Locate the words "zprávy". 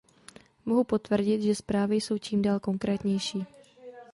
1.55-1.95